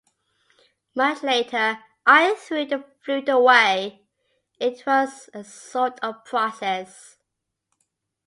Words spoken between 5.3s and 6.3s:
a sort of